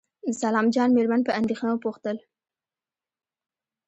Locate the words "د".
0.27-0.29